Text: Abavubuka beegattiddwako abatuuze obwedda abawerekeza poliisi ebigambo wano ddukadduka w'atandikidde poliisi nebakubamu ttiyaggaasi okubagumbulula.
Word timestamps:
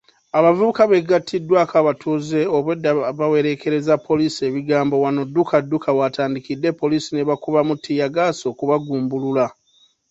Abavubuka 0.37 0.81
beegattiddwako 0.91 1.73
abatuuze 1.81 2.39
obwedda 2.57 2.89
abawerekeza 3.11 3.93
poliisi 4.07 4.39
ebigambo 4.49 4.95
wano 5.03 5.21
ddukadduka 5.29 5.89
w'atandikidde 5.97 6.69
poliisi 6.81 7.09
nebakubamu 7.13 7.73
ttiyaggaasi 7.77 8.43
okubagumbulula. 8.51 9.45